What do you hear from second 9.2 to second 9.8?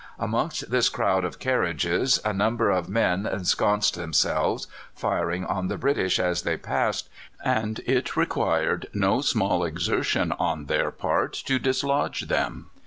small